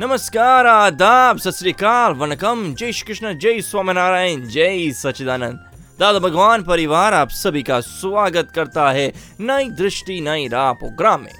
नमस्कार, 0.00 0.66
आदाब 0.66 1.38
सत 1.38 1.82
वनकम, 2.16 2.74
जय 2.74 2.92
श्री 2.92 3.06
कृष्ण 3.06 3.38
जय 3.38 3.60
स्वामीनारायण, 3.60 4.48
जय 4.48 4.90
सच्चिदानंद। 4.90 5.70
दादा 5.98 6.18
भगवान 6.18 6.62
परिवार, 6.62 7.14
आप 7.14 7.28
सभी 7.28 7.62
का 7.62 7.80
स्वागत 7.80 8.48
करता 8.54 8.90
है 8.90 9.12
नई 9.40 9.68
दृष्टि, 9.68 10.20
नई 10.20 10.48
राह 10.48 10.72
प्रोग्राम 10.72 11.20
में। 11.20 11.32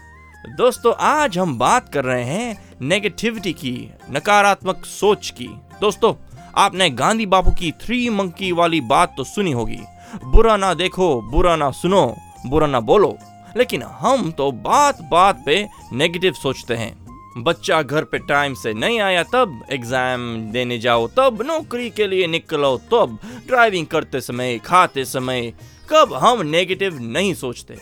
दोस्तों, 0.56 0.94
आज 1.00 1.38
हम 1.38 1.58
बात 1.58 1.92
कर 1.92 2.04
रहे 2.04 2.24
हैं 2.24 2.76
नेगेटिविटी 2.82 3.52
की, 3.52 3.90
नकारात्मक 4.10 4.84
सोच 4.84 5.30
की। 5.30 5.48
दोस्तों, 5.80 6.14
आपने 6.56 6.90
गांधी 6.90 7.26
बापू 7.26 7.50
की 7.50 7.72
थ्री 7.72 8.10
मंकी 8.10 8.52
वाली 8.52 8.80
बात 8.80 9.14
तो 9.16 9.24
सुनी 9.24 9.52
होगी। 9.52 9.80
बुरा 10.24 10.56
ना 10.56 10.74
देखो, 10.74 11.20
बुरा 11.20 11.56
ना 11.56 11.70
सुनो, 11.70 12.16
बुरा 12.46 12.66
ना 12.66 12.80
बोलो। 12.80 13.18
लेकिन 13.56 13.82
हम 13.82 14.30
तो 14.30 14.52
बात 14.52 15.02
बात 15.02 15.42
पे 15.46 15.68
नेगेटिव 15.92 16.32
सोचते 16.32 16.74
हैं। 16.74 17.07
बच्चा 17.36 17.82
घर 17.82 18.04
पे 18.04 18.18
टाइम 18.18 18.54
से 18.54 18.74
नहीं 18.74 19.00
आया 19.00 19.22
तब 19.22 19.64
एग्ज़ाम 19.72 20.50
देने 20.52 20.78
जाओ, 20.78 21.06
तब 21.08 21.42
नौकरी 21.42 21.90
के 21.90 22.06
लिए 22.06 22.26
निकलो, 22.26 22.76
तब 22.76 23.18
ड्राइविंग 23.46 23.86
करते 23.86 24.20
समय, 24.20 24.58
खाते 24.58 25.04
समय, 25.04 25.52
कब 25.90 26.14
हम 26.14 26.46
नेगेटिव 26.46 26.98
नहीं 26.98 27.34
सोचते। 27.34 27.78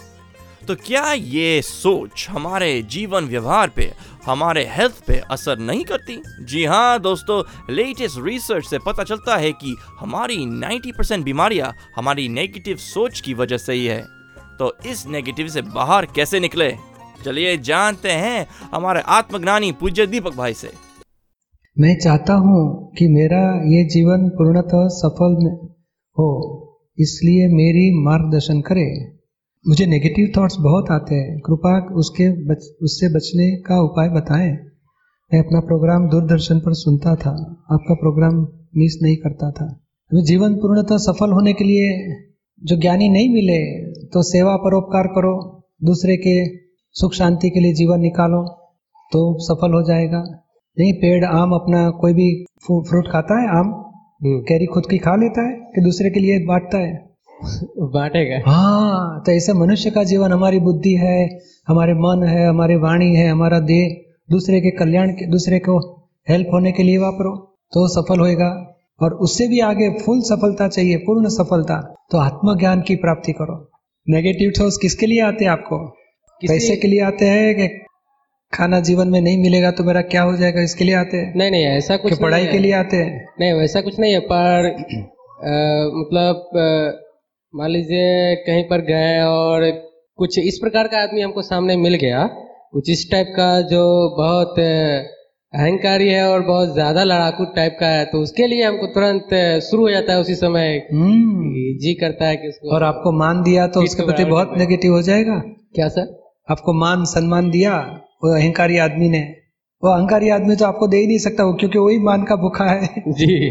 तो 0.66 0.74
क्या 0.74 1.12
ये 1.12 1.62
सोच 1.62 2.26
हमारे 2.30 2.82
जीवन 2.82 3.24
व्यवहार 3.24 3.68
पे, 3.68 3.92
हमारे 4.26 4.64
हेल्थ 4.66 5.04
पे 5.06 5.22
असर 5.30 5.58
नहीं 5.58 5.84
करती? 5.84 6.22
जी 6.40 6.64
हाँ 6.64 7.00
दोस्तों 7.00 7.42
लेटेस्ट 7.74 8.18
रिसर्च 8.20 8.66
से 8.66 8.78
पता 8.78 9.04
चलता 9.04 9.36
है 9.36 9.52
कि 9.52 9.76
हमारी 10.00 10.36
90% 10.36 11.24
बीमारियाँ 11.24 11.72
हमारी 11.96 12.28
नेगेटिव 12.28 12.76
सोच 12.76 13.20
की 13.20 13.34
वजह 13.34 13.56
से 13.56 13.72
ही 13.72 13.86
है। 13.86 14.00
तो 14.58 14.76
इस 14.86 15.06
नेगेटिव 15.06 15.48
से 15.48 15.62
बाहर 15.62 16.06
कैसे 16.06 16.40
निकले? 16.40 16.95
चलिए 17.26 17.56
जानते 17.64 18.10
हैं 18.18 18.46
हमारे 18.74 19.00
आत्मज्ञानी 19.12 19.70
पूज्य 19.72 20.06
दीपक 20.06 20.36
भाई 20.36 20.54
से। 20.54 20.70
मैं 21.76 21.96
चाहता 21.98 22.34
हूँ 22.42 22.60
कि 22.98 23.08
मेरा 23.10 23.40
ये 23.68 23.82
जीवन 23.88 24.28
पूर्णतः 24.36 24.86
सफल 24.94 25.34
हो 26.16 26.28
इसलिए 26.98 27.48
मेरी 27.50 27.84
मार्गदर्शन 28.04 28.60
करे। 28.60 28.86
मुझे 29.64 29.86
नेगेटिव 29.86 30.28
थॉट्स 30.36 30.56
बहुत 30.60 30.90
आते 30.90 31.14
हैं। 31.14 31.38
कृपा 31.40 31.72
उसके 31.94 32.28
बच, 32.44 32.62
उससे 32.82 33.08
बचने 33.08 33.50
का 33.62 33.80
उपाय 33.80 34.08
बताएँ। 34.10 34.52
मैं 35.30 35.40
अपना 35.40 35.60
प्रोग्राम 35.62 36.08
दूरदर्शन 36.08 36.58
पर 36.58 36.74
सुनता 36.74 37.14
था। 37.16 37.32
आपका 37.72 37.94
प्रोग्राम 37.94 38.36
मिस 38.76 38.98
नहीं 39.02 39.16
करता 39.16 39.50
था। 39.50 39.66
हमें 40.10 40.22
जीवन 40.24 40.54
पूर्णतः 40.54 40.96
सफल 41.02 41.32
होने 41.32 41.52
के 41.52 41.64
लिए 41.64 41.90
जो 42.62 42.76
ज्ञानी 42.80 43.08
नहीं 43.08 43.28
मिले 43.30 43.58
तो 44.06 44.22
सेवा 44.24 44.56
परोपकार 44.58 45.06
करो। 45.16 45.34
दूसरे 45.84 46.16
के 46.16 46.36
सुख 46.96 47.12
शांति 47.12 47.50
के 47.50 47.60
लिए 47.60 47.72
जीवन 47.74 48.00
निकालो 48.00 48.42
तो 49.12 49.20
सफल 49.38 49.72
हो 49.72 49.82
जाएगा। 49.82 50.18
नहीं 50.76 50.92
पेड़ 50.92 51.24
आम 51.24 51.50
अपना 51.52 51.88
कोई 51.90 52.12
भी 52.14 52.28
फ्रूट 52.66 53.08
खाता 53.08 53.40
है 53.40 53.48
आम? 53.48 53.72
कैरी 54.24 54.66
खुद 54.66 54.86
की 54.90 54.98
खा 54.98 55.14
लेता 55.16 55.42
है 55.48 55.52
कि 55.74 55.80
दूसरे 55.80 56.10
के 56.10 56.20
लिए 56.20 56.38
बांटता 56.46 56.78
है? 56.78 56.94
बांटेगा। 57.94 58.38
हाँ 58.50 59.22
तो 59.26 59.32
ऐसे 59.32 59.52
मनुष्य 59.52 59.90
का 59.90 60.04
जीवन 60.04 60.32
हमारी 60.32 60.60
बुद्धि 60.60 60.94
है 60.94 61.18
हमारे 61.68 61.94
मन 61.94 62.22
है 62.22 62.46
हमारी 62.48 62.76
वाणी 62.76 63.14
है 63.14 63.28
हमारा 63.28 63.58
देह 63.60 64.00
दूसरे 64.30 64.60
के 64.60 64.70
कल्याण 64.70 65.10
के 65.10 65.26
दूसरे 65.26 65.58
को 65.58 65.78
हेल्प 66.28 66.48
होने 66.52 66.72
के 66.72 66.82
लिए 66.82 66.98
वापरो 66.98 67.36
तो 67.72 67.86
सफल 67.88 68.20
होएगा। 68.20 68.50
और 69.02 69.14
उससे 69.14 69.48
भी 69.48 69.60
आगे 69.60 69.90
फुल 69.98 70.20
सफलता 70.20 70.68
चाहिए 70.68 70.96
पूर्ण 70.96 71.28
सफलता 71.28 71.80
तो 72.10 72.18
आत्मज्ञान 72.18 72.80
की 72.80 72.96
प्राप्ति 72.96 73.32
करो। 73.32 73.60
नेगेटिव 74.06 74.52
थॉट्स 74.60 74.76
किसके 74.76 75.06
लिए 75.06 75.20
आते 75.22 75.44
हैं 75.44 75.52
आपको? 75.52 75.78
पैसे 76.42 76.76
के 76.76 76.88
लिए 76.88 77.00
आते 77.02 77.24
हैं 77.26 77.54
कि 77.54 77.66
खाना 78.52 78.80
जीवन 78.80 79.08
में 79.08 79.20
नहीं 79.20 79.38
मिलेगा 79.38 79.70
तो 79.70 79.84
मेरा 79.84 80.00
क्या 80.02 80.22
हो 80.22 80.36
जाएगा? 80.36 80.62
इसके 80.62 80.84
लिए 80.84 80.94
आते 80.94 81.16
हैं। 81.16 81.32
नहीं 81.36 81.50
नहीं 81.50 81.64
ऐसा 81.66 81.96
कुछ 81.96 82.18
पढ़ाई 82.20 82.46
के 82.46 82.58
लिए 82.58 82.72
आते 82.74 82.96
हैं। 82.96 83.24
नहीं 83.40 83.52
वैसा 83.52 83.80
कुछ 83.80 83.98
नहीं 83.98 84.12
है 84.12 84.20
पर 84.32 84.68
मतलब 85.94 87.02
मान 87.54 87.70
लीजिए 87.70 88.34
कहीं 88.46 88.62
पर 88.64 88.80
गए 88.80 89.20
और 89.22 89.70
कुछ 90.18 90.38
इस 90.38 90.58
प्रकार 90.58 90.88
का 90.88 91.02
आदमी 91.02 91.20
हमको 91.20 91.42
सामने 91.42 91.76
मिल 91.76 91.94
गया 91.94 92.22
कुछ 92.72 92.90
इस 92.90 93.08
टाइप 93.10 93.32
का 93.36 93.48
जो 93.70 93.82
बहुत 94.16 94.58
अहंकारी 94.58 96.08
है 96.08 96.22
और 96.28 96.42
बहुत 96.42 96.72
ज़्यादा 96.74 97.04
लड़ाकू 97.04 97.44
टाइप 97.56 97.76
का 97.80 97.88
है 97.88 98.04
तो 98.04 98.20
उसके 98.22 98.46
लिए 98.46 98.64
हमको 98.64 98.86
तुरंत 98.94 99.34
शुरू 99.64 99.82
हो 99.82 99.90
जाता 99.90 100.12
है 100.12 100.20
उसी 100.20 100.34
समय 100.34 100.76
हम्म। 100.92 101.52
जी 101.78 101.94
करता 101.94 102.28
है 102.28 102.36
कि 102.36 102.48
उसको 102.48 102.74
और 102.74 102.82
आपको 102.84 103.12
मान 103.18 103.42
दिया 103.42 103.66
तो 103.68 103.82
उसके 103.82 104.06
प्रति 104.06 104.24
बहुत 104.26 104.54
नेगेटिव 104.58 104.92
हो 104.92 105.02
जाएगा? 105.02 105.38
क्या 105.74 105.88
सर 105.88 106.15
आपको 106.50 106.72
मान 106.72 107.04
सम्मान 107.04 107.50
दिया 107.50 107.76
वो 108.24 108.34
अहंकारी 108.36 108.78
आदमी 108.78 109.08
ने। 109.08 109.20
वो 109.84 109.90
अहंकारी 109.90 110.28
आदमी 110.28 110.56
तो 110.56 110.64
आपको 110.64 110.88
दे 110.88 110.96
ही 110.96 111.06
नहीं 111.06 111.18
सकता 111.18 111.44
वो 111.44 111.54
क्योंकि 111.54 111.78
वही 111.78 111.98
मान 111.98 112.22
का 112.22 112.36
भूखा 112.36 112.64
है। 112.64 113.02
जी। 113.08 113.50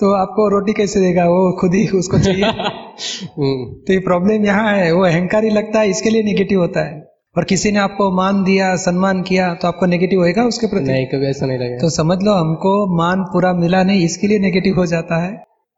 तो 0.00 0.12
आपको 0.14 0.48
रोटी 0.48 0.72
कैसे 0.72 1.00
देगा? 1.00 1.24
वो 1.24 1.52
खुद 1.60 1.74
ही 1.74 1.88
उसको 1.88 2.18
चाहिए। 2.18 2.44
हम्म, 3.38 3.74
तो 3.74 3.92
ये 3.92 3.98
प्रॉब्लम 3.98 4.44
यहाँ 4.44 4.76
है 4.76 4.92
वो 4.92 5.04
अहंकारी 5.04 5.50
लगता 5.50 5.80
है 5.80 5.90
इसके 5.90 6.10
लिए 6.10 6.22
नेगेटिव 6.22 6.60
होता 6.60 6.80
है। 6.80 7.10
और 7.36 7.44
किसी 7.44 7.72
ने 7.72 7.78
आपको 7.78 8.10
मान 8.10 8.44
दिया 8.44 8.76
सम्मान 8.76 9.22
किया 9.22 9.54
तो 9.54 9.68
आपको 9.68 9.86
नेगेटिव 9.86 10.20
होएगा 10.20 10.44
उसके 10.44 10.66
प्रति? 10.66 10.84
नहीं 10.84 11.06
कभी 11.06 11.26
ऐसा 11.26 11.46
नहीं 11.46 11.58
लगेगा। 11.58 11.78
तो 11.78 11.90
समझ 11.90 12.22
लो 12.22 12.32
हमको 12.32 12.96
मान 12.96 13.22
पूरा 13.22 13.52
मिला 13.52 13.82
नहीं 13.82 14.04
इसके 14.04 14.26
लिए 14.26 14.38
नेगेटिव 14.38 14.76
हो 14.76 14.86
जाता 14.86 15.22
है। 15.22 15.32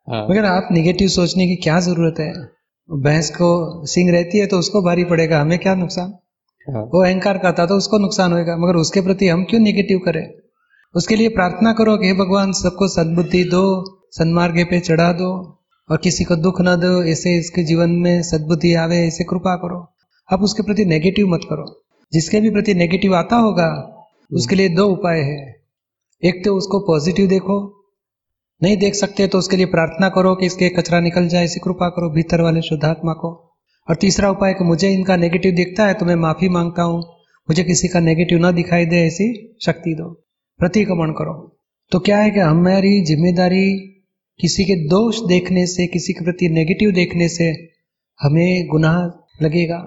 हाँ। 0.09 0.29
मगर 0.31 0.45
आप 0.45 0.69
नेगेटिव 0.73 1.09
सोचने 1.09 1.47
की 1.47 1.57
क्या 1.57 1.81
ज़रूरत 1.81 2.15
है? 2.21 2.33
भैंस 2.91 3.31
को 3.31 3.87
सिंग 3.87 4.11
रहती 4.11 4.39
है 4.39 4.47
तो 4.47 4.59
उसको 4.59 4.83
भारी 4.83 5.05
पड़ेगा 5.05 5.41
हमें 5.41 5.59
क्या 5.59 5.75
नुकसान? 5.75 6.15
वो 6.69 7.05
अहंकार 7.05 7.39
करता 7.39 7.67
तो 7.67 7.77
उसको 7.77 7.99
नुकसान 7.99 8.33
होएगा। 8.33 8.57
मगर 8.57 8.77
उसके 8.77 9.01
प्रति 9.01 9.29
हम 9.29 9.45
क्यों 9.45 9.61
नेगेटिव 9.61 9.99
करें? 9.99 10.35
उसके 10.95 11.17
लिए 11.17 11.29
प्रार्थना 11.29 11.73
करो 11.73 11.97
कि 11.97 12.07
हे 12.07 12.13
भगवान 12.13 12.53
सबको 12.53 12.89
सद्बुद्धि 12.89 13.45
दो 13.45 13.63
सन्मार्ग 14.11 14.65
पे 14.65 14.81
चढ़ा 14.81 15.13
दो 15.13 15.59
और 15.91 15.97
किसी 15.97 16.25
को 16.25 16.37
दुख 16.37 16.61
न 16.61 16.77
दो 16.77 17.05
ऐसे 17.05 17.39
इसके 17.39 17.63
जीवन 17.63 17.91
में 17.91 18.23
सद्बुद्धि 18.23 18.75
आवे 18.75 19.07
ऐसे 19.07 19.25
कृपा 19.25 19.57
करो। 19.57 19.93
आप 20.33 20.43
उसके 20.43 20.63
प्रति 20.63 20.85
नेगेटिव 20.85 21.29
मत 21.29 21.41
करो। 21.45 21.85
जिसके 22.13 22.41
भी 22.41 22.51
प्रति 22.51 22.75
नेगेटिव 22.75 23.15
आता 23.15 23.37
होगा 23.37 23.99
उसके 24.33 24.57
लिए 24.57 24.69
दो 24.69 24.87
उपाय 24.87 25.21
है। 25.21 25.63
एक 26.25 26.45
तो 26.45 26.57
उसको 26.57 26.81
पॉजिटिव 26.81 27.29
देखो। 27.29 27.85
नहीं 28.63 28.77
देख 28.77 28.95
सकते 28.95 29.27
तो 29.27 29.39
उसके 29.39 29.57
लिए 29.57 29.67
प्रार्थना 29.67 30.09
करो 30.09 30.35
कि 30.35 30.47
इसके 30.47 30.69
कचरा 30.69 31.01
निकल 31.01 31.29
जाए 31.29 31.45
ऐसी 31.45 31.61
कृपा 31.61 31.89
करो 31.89 32.11
भीतर 32.11 32.41
वाले 32.41 32.63
शुद्धात्मा 32.63 33.13
को। 33.13 33.52
और 33.89 33.97
तीसरा 33.97 34.31
उपाय 34.31 34.55
कि 34.55 34.65
मुझे 34.65 34.93
इनका 34.93 35.17
नेगेटिव 35.17 35.55
दिखता 35.55 35.87
है 35.87 35.95
तो 35.95 36.07
मैं 36.07 36.15
माफ़ी 36.15 36.49
माँगता 36.49 36.83
हूँ। 36.83 37.01
मुझे 37.49 37.65
किसी 37.65 37.89
का 37.89 38.01
नेगेटिव 38.01 38.39
ना 38.39 38.51
दिखाई 38.51 38.87
दे, 38.87 38.97
ऐसी 38.97 39.57
शक्ति 39.63 39.95
दो। 39.95 40.09
प्रतिक्रमण 40.61 41.13
करो। 41.13 41.59
तो 41.93 41.99
क्या 41.99 42.19
है 42.19 42.31
कि 42.31 42.41
हमारी 42.41 43.05
ज़िम्मेदारी 43.05 43.65
किसी 44.41 44.65
के 44.65 44.75
दोष 44.89 45.19
देखने 45.21 45.67
से, 45.67 45.87
किसी 45.87 46.13
के 46.13 46.25
प्रति 46.25 46.49
नेगेटिव 46.49 46.91
देखने 46.91 47.29
से 47.29 47.45
हमें 48.21 48.67
गुनाह 48.67 49.01
लगेगा 49.45 49.79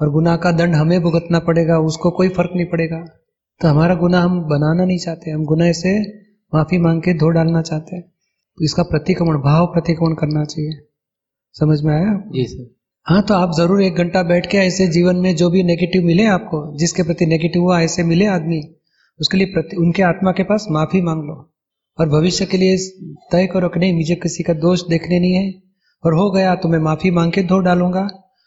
और 0.00 0.10
गुनाह 0.10 0.36
का 0.36 0.52
दंड 0.52 0.74
हमें 0.74 1.00
भुगतना 1.02 1.38
पड़ेगा, 1.38 1.78
उसको 1.78 2.10
कोई 2.10 2.28
फ़र्क 2.28 2.50
नहीं 2.56 2.66
पड़ेगा। 2.66 3.04
तो 3.60 3.68
हमारा 3.68 3.94
गुनाह 3.94 4.22
हम 4.22 4.40
बनाना 4.40 4.84
नहीं 4.84 4.98
चाहते, 4.98 5.30
हम 5.30 5.44
गुनाह 5.44 5.72
से 5.72 6.00
माफ़ी 6.54 6.78
मांग 6.78 7.02
के 7.02 7.14
धो 7.14 7.28
डालना 7.28 7.62
चाहते 7.62 7.96
हैं। 7.96 8.04
तो 8.58 8.64
इसका 8.64 8.82
प्रतिक्रमण, 8.82 9.36
भाव 9.36 9.66
प्रतिक्रमण 9.66 10.14
करना 10.14 10.44
चाहिए। 10.44 10.72
समझ 11.52 11.82
में 11.82 11.94
आया? 11.94 12.14
जी 12.32 12.44
सर। 12.44 12.79
हाँ 13.10 13.22
तो 13.22 13.34
आप 13.34 13.52
ज़रूर 13.56 13.82
एक 13.82 13.94
घंटा 13.94 14.22
बैठ 14.22 14.46
के 14.46 14.58
ऐसे 14.58 14.86
जीवन 14.86 15.16
में 15.16 15.34
जो 15.36 15.48
भी 15.50 15.62
नेगेटिव 15.62 16.02
मिले 16.02 16.24
आपको 16.24 16.58
जिसके 16.78 17.02
प्रति 17.02 17.26
नेगेटिव 17.26 17.62
हुआ 17.62 17.80
ऐसे 17.82 18.02
मिले 18.02 18.26
आदमी 18.26 18.60
उसके 19.20 19.36
लिए 19.36 19.46
प्रति 19.46 19.76
उनके 19.76 20.02
आत्मा 20.02 20.32
के 20.32 20.42
पास 20.42 20.66
माफ़ी 20.70 21.00
मांग 21.00 21.22
लो। 21.22 21.34
और 21.98 22.08
भविष्य 22.08 22.46
के 22.46 22.56
लिए 22.56 22.76
तय 23.32 23.46
करो 23.46 23.68
कि 23.68 23.80
नहीं 23.80 23.92
मुझे 23.92 24.14
किसी 24.14 24.42
का 24.42 24.52
दोष 24.52 24.82
देखने 24.88 25.18
नहीं 25.20 25.32
है 25.32 25.50
और 26.04 26.14
हो 26.14 26.30
गया 26.30 26.54
तो 26.54 26.68
मैं 26.68 26.78
माफ़ी 26.78 27.10
मांग 27.10 27.32
के 27.32 27.42
धो 27.42 27.58
डालूँगा 27.58 28.06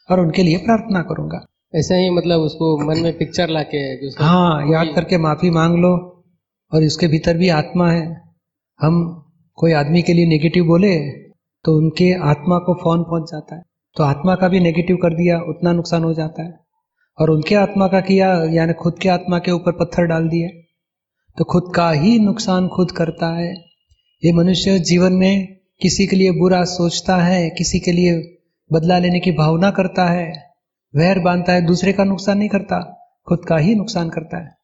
और 0.10 0.20
उनके 0.20 0.44
लिए 0.44 0.58
प्रार्थना 0.58 1.02
करूँगा। 1.02 1.46
ऐसे 1.76 1.96
ही 1.96 2.10
मतलब 2.10 2.42
उसको 2.42 2.78
मन 2.86 3.04
में 3.04 3.18
पिक्चर 3.18 3.50
लाके 3.50 3.84
जो 3.98 4.10
सर- 4.10 4.22
हाँ 4.22 4.72
याद 4.72 4.96
करके 4.96 5.18
माफ़ी 5.18 5.50
मांग 5.50 5.76
लो 5.76 5.94
और 6.72 6.84
उसके 6.84 7.08
भीतर 7.08 7.38
भी 7.38 7.50
आत्मा 7.50 7.92
है। 7.92 8.08
हम 8.80 9.04
कोई 9.58 9.74
आदमी 9.74 10.02
के 10.02 10.14
लिए 10.14 10.26
नेगेटिव 10.26 10.66
बोले 10.66 10.96
तो 11.66 11.78
उनके 11.78 12.12
आत्मा 12.30 12.58
को 12.60 12.74
फ़ोन 12.74 13.04
पहुँच 13.04 13.30
जाता 13.32 13.56
है। 13.56 13.62
तो 13.96 14.04
आत्मा 14.04 14.36
का 14.36 14.48
भी 14.48 14.60
नेगेटिव 14.60 14.96
कर 14.96 15.14
दिया, 15.14 15.40
उतना 15.40 15.72
नुकसान 15.72 16.04
हो 16.04 16.14
जाता 16.14 16.44
है। 16.44 16.60
और 17.20 17.30
उनके 17.30 17.56
आत्मा 17.56 17.88
का 17.88 18.02
किया, 18.02 18.44
यानी 18.44 18.74
खुद 18.74 19.00
के 19.02 19.10
आत्मा 19.10 19.40
के 19.40 19.52
ऊपर 19.52 19.72
पत्थर 19.72 20.04
डाल 20.04 20.30
दिए। 20.30 20.48
तो 21.38 21.44
खुद 21.44 21.74
का 21.76 21.92
ही 21.92 22.20
नुकसान 22.20 22.68
खुद 22.68 22.92
करता 22.92 23.36
है। 23.36 23.56
ये 24.26 24.34
मनुष्य 24.34 24.80
जीवन 24.80 25.14
में 25.14 25.58
किसी 25.82 26.08
के 26.08 26.16
लिए 26.16 26.32
बुरा 26.32 26.64
सोचता 26.64 27.18
है, 27.18 27.50
किसी 27.50 27.80
के 27.80 27.92
लिए 27.92 28.38
बदला 28.74 28.98
लेने 28.98 29.20
की 29.20 29.32
भावना 29.32 29.72
करता 29.72 30.06
है। 30.06 30.54
वैर 30.96 31.20
बांधता 31.20 31.54
है, 31.54 31.62
दूसरे 31.62 31.94
का 31.94 32.04
नुकसान 32.04 32.38
नहीं 32.38 32.50
करता, 32.50 33.06
खुद 33.28 33.46
का 33.46 33.58
ही 33.58 33.76
नुकसान 33.76 34.10
करता 34.10 34.38
है। 34.38 34.56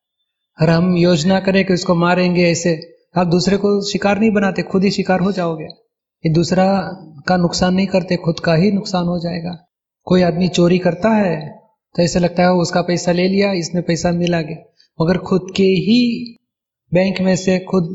और 0.61 0.69
हम 0.69 0.95
योजना 0.95 1.39
करें 1.39 1.65
कि 1.65 1.73
उसको 1.73 1.95
मारेंगे 1.95 2.51
ऐसे। 2.51 2.97
आप 3.17 3.27
दूसरे 3.27 3.57
को 3.57 3.81
शिकार 3.81 4.19
नहीं 4.19 4.31
बनाते, 4.31 4.61
खुद 4.61 4.83
ही 4.83 4.91
शिकार 4.91 5.19
हो 5.19 5.31
जाओगे। 5.31 5.67
ये 6.23 6.31
दूसरा 6.33 6.65
का 7.27 7.35
नुकसान 7.37 7.73
नहीं 7.73 7.87
करते, 7.87 8.15
खुद 8.15 8.39
का 8.39 8.53
ही 8.53 8.71
नुकसान 8.71 9.05
हो 9.05 9.19
जाएगा। 9.19 9.51
कोई 10.07 10.21
आदमी 10.21 10.47
चोरी 10.49 10.77
करता 10.79 11.09
है 11.09 11.37
तो 11.95 12.01
ऐसा 12.03 12.19
लगता 12.19 12.43
है 12.43 12.53
उसका 12.55 12.81
पैसा 12.81 13.11
ले 13.11 13.27
लिया, 13.27 13.51
इसमें 13.53 13.83
पैसा 13.83 14.11
मिला 14.11 14.41
गया। 14.41 14.57
मगर 14.99 15.17
खुद 15.19 15.47
के 15.55 15.63
ही 15.63 16.35
बैंक 16.91 17.21
में 17.21 17.35
से 17.35 17.57
खुद 17.61 17.87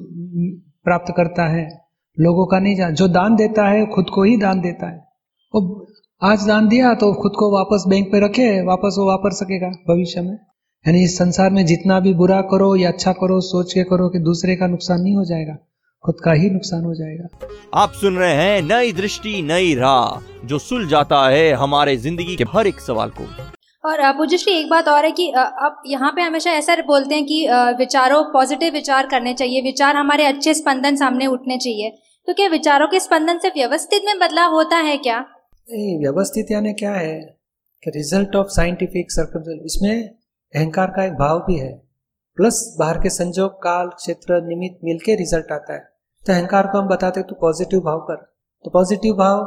प्राप्त 0.84 1.12
करता 1.16 1.46
है। 1.48 1.66
लोगों 2.18 2.46
का 2.46 2.58
नहीं 2.58 2.76
जान 2.76 2.94
जो 2.94 3.08
दान 3.08 3.36
देता 3.36 3.66
है, 3.68 3.84
खुद 3.86 4.10
को 4.14 4.22
ही 4.22 4.36
दान 4.36 4.60
देता 4.60 4.86
है। 4.86 4.96
वो 5.54 5.86
आज 6.22 6.46
दान 6.46 6.68
दिया 6.68 6.94
तो 6.94 7.12
खुद 7.12 7.32
को 7.38 7.50
वापस 7.52 7.84
बैंक 7.88 8.10
पे 8.12 8.20
रखे, 8.20 8.48
वापस 8.62 8.96
वो 8.98 9.06
वापर 9.06 9.32
सकेगा 9.34 9.68
भविष्य 9.88 10.20
में। 10.20 10.34
यानी 10.84 11.02
इस 11.02 11.16
संसार 11.18 11.50
में 11.50 11.64
जितना 11.66 12.00
भी 12.00 12.14
बुरा 12.14 12.40
करो 12.50 12.74
या 12.76 12.90
अच्छा 12.90 13.12
करो, 13.12 13.40
सोच 13.42 13.72
के 13.72 13.84
करो 13.84 14.08
कि 14.08 14.18
दूसरे 14.20 14.56
का 14.56 14.66
नुकसान 14.66 15.00
नहीं 15.00 15.16
हो 15.16 15.24
जाएगा। 15.24 15.56
खुद 16.04 16.16
का 16.24 16.32
ही 16.32 16.48
नुकसान 16.50 16.84
हो 16.84 16.94
जाएगा। 16.94 17.48
आप 17.74 17.92
सुन 17.92 18.16
रहे 18.16 18.32
हैं 18.34 18.62
नई 18.62 18.92
दृष्टि 18.92 19.40
नई 19.42 19.74
राह 19.74 20.46
जो 20.46 20.58
सुलझाता 20.60 21.28
है 21.28 21.52
हमारे 21.54 21.96
ज़िंदगी 21.96 22.36
के 22.36 22.44
हर 22.48 22.66
एक 22.66 22.80
सवाल 22.80 23.10
को। 23.10 23.24
और 23.84 24.00
पूज्यश्री 24.12 24.52
एक 24.52 24.68
बात 24.70 24.88
और 24.88 25.04
है 25.04 25.10
कि 25.12 25.30
आप 25.30 25.82
यहाँ 25.86 26.10
पे 26.10 26.22
हमेशा 26.22 26.50
ऐसा 26.52 26.76
बोलते 26.86 27.14
हैं 27.14 27.24
कि 27.24 27.46
विचारों 27.78 28.22
पॉजिटिव 28.32 28.72
विचार 28.72 29.06
करने 29.06 29.34
चाहिए। 29.34 29.62
विचार 29.62 29.96
हमारे 29.96 30.24
अच्छे 30.24 30.54
स्पंदन 30.54 30.96
सामने 30.96 31.26
उठने 31.26 31.58
चाहिए। 31.58 31.90
तो 32.28 32.34
क्या 32.34 32.48
विचारों 32.48 32.88
के 32.88 33.00
स्पंदन 33.00 33.38
से 33.38 33.48
व्यवस्थित 33.48 34.02
में 34.06 34.18
बदलाव 34.18 34.52
होता 34.52 34.76
है 34.78 34.96
क्या? 34.98 35.18
नहीं 35.68 35.98
व्यवस्थित 35.98 36.50
यानी 36.50 36.72
क्या 36.72 36.92
है? 36.92 37.20
कि 37.82 37.90
रिज़ल्ट 37.90 38.36
ऑफ़ 38.36 38.48
साइंटिफिक 38.50 39.10
सर्कम 39.12 39.50
इसमें 39.66 39.94
अहंकार 40.02 40.92
का 40.96 41.04
एक 41.04 41.12
भाव 41.14 41.38
भी 41.48 41.58
है। 41.58 41.72
प्लस 42.38 42.62
बाहर 42.78 42.98
के 42.98 43.10
संजोग 43.10 43.52
काल 43.62 43.88
क्षेत्र 43.96 44.40
निमित्त 44.46 44.78
मिलके 44.84 45.14
रिज़ल्ट 45.16 45.52
आता 45.52 45.74
है। 45.74 45.94
तो 46.26 46.32
अहंकार 46.32 46.66
को 46.66 46.78
हम 46.78 46.88
बताते 46.88 47.22
तू 47.22 47.34
पॉजिटिव 47.40 47.80
भाव 47.80 47.98
कर। 48.00 48.16
तो 48.64 48.70
पॉजिटिव 48.70 49.14
भाव 49.14 49.42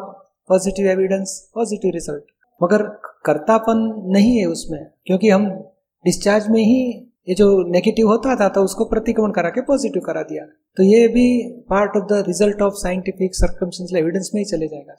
पॉजिटिव 0.50 0.88
एविडेंस 0.88 1.39
पॉजिटिव 1.56 1.91
रिज़ल्ट 1.94 2.24
मगर 2.62 2.83
कर्तापन 3.25 3.79
नहीं 4.12 4.38
है 4.38 4.45
उसमें, 4.45 4.85
क्योंकि 5.06 5.29
हम 5.29 5.50
डिस्चार्ज 6.06 6.47
में 6.50 6.62
ही 6.62 7.03
ये 7.27 7.35
जो 7.35 7.47
नेगेटिव 7.71 8.07
होता 8.07 8.35
था 8.35 8.47
तो 8.50 8.63
उसको 8.63 8.85
प्रतिक्रमण 8.85 9.31
करा 9.31 9.50
के 9.50 9.62
पॉजिटिव 9.62 10.01
करा 10.01 10.21
दिया। 10.24 10.44
तो 10.77 10.83
ये 10.83 11.07
भी 11.07 11.25
part 11.69 11.97
of 11.97 12.06
the 12.06 12.24
result 12.27 12.62
of 12.62 12.74
scientific 12.74 13.35
circumstantial 13.35 14.01
evidence 14.01 14.31
में 14.35 14.41
ही 14.41 14.45
चले 14.45 14.68
जाएगा। 14.68 14.95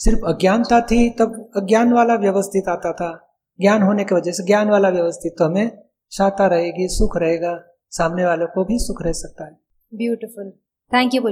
सिर्फ़ 0.00 0.26
अज्ञानता 0.26 0.80
थी, 0.80 1.08
तब 1.10 1.50
अज्ञान 1.56 1.92
वाला 1.92 2.14
व्यवस्थित 2.16 2.68
आता 2.68 2.92
था। 2.92 3.10
ज्ञान 3.58 3.82
होने 3.82 4.04
की 4.04 4.14
वजह 4.14 4.32
से 4.32 4.44
ज्ञान 4.44 4.70
वाला 4.70 4.88
व्यवस्थित 4.88 5.34
तो 5.38 5.44
हमें 5.44 5.78
शाता 6.12 6.46
रहेगी, 6.46 6.88
सुख 6.88 7.16
रहेगा, 7.16 7.58
सामने 7.92 8.24
वालों 8.24 8.46
को 8.46 8.64
भी 8.64 8.78
सुख 8.78 9.02
रह 9.02 9.12
सकता 9.14 9.44
है। 9.44 9.58
ब्यूटिफुल 9.92 10.52
थैंक 10.94 11.14
यू 11.14 11.22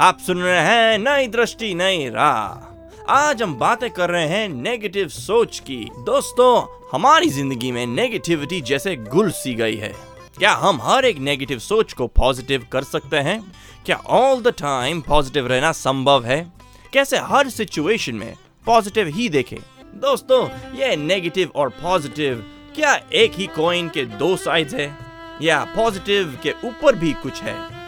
आप 0.00 0.18
सुन 0.18 0.38
रहे 0.38 0.60
हैं 0.60 0.98
नई 0.98 1.26
दृष्टि, 1.26 1.74
नई 1.74 2.08
राह। 2.08 3.12
आज 3.12 3.42
हम 3.42 3.54
बातें 3.54 3.90
कर 3.90 4.10
रहे 4.10 4.26
हैं 4.26 4.48
नेगेटिव 4.48 5.08
सोच 5.08 5.58
की। 5.58 5.90
दोस्तों, 5.98 6.82
हमारी 6.92 7.28
ज़िंदगी 7.28 7.72
में 7.72 7.86
नेगेटिविटी 7.86 8.60
जैसे 8.60 8.96
गुल 8.96 9.30
सी 9.30 9.54
गई 9.54 9.76
है। 9.76 9.92
क्या 10.38 10.52
हम 10.52 10.78
हर 10.82 11.04
एक 11.04 11.18
नेगेटिव 11.18 11.58
सोच 11.58 11.92
को 11.92 12.06
पॉजिटिव 12.06 12.66
कर 12.72 12.82
सकते 12.82 13.16
हैं? 13.16 13.52
क्या 13.86 13.96
ऑल 13.96 14.42
द 14.42 14.48
टाइम 14.48 15.00
पॉजिटिव 15.00 15.46
रहना 15.46 15.72
संभव 15.72 16.24
है? 16.24 16.52
कैसे 16.92 17.18
हर 17.18 17.48
सिचुएशन 17.48 18.14
में 18.14 18.34
पॉजिटिव 18.66 19.06
ही 19.06 19.28
देखें? 19.28 19.58
दोस्तों, 19.94 20.48
ये 20.74 20.96
नेगेटिव 20.96 21.52
और 21.56 21.68
पॉजिटिव 21.68 22.44
क्या 22.74 22.94
एक 23.12 23.32
ही 23.32 23.46
कॉइन 23.46 23.88
के 23.88 24.04
दो 24.04 24.36
साइड्स 24.36 24.74
है? 24.74 24.96
या 25.42 25.64
पॉजिटिव 25.64 26.38
के 26.42 26.54
ऊपर 26.64 26.94
भी 26.94 27.12
कुछ 27.12 27.42
है? 27.42 27.85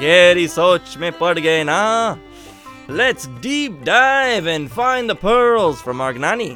गहरी 0.00 0.48
सोच 0.48 0.96
में 0.98 1.10
पड़ 1.12 1.38
गए 1.38 1.62
ना। 1.64 1.80
Let's 2.90 3.26
deep 3.42 3.74
dive 3.86 4.46
and 4.52 4.68
find 4.76 5.10
the 5.10 5.16
pearls 5.20 5.82
from 5.84 6.02
our 6.04 6.14
Gnani. 6.16 6.50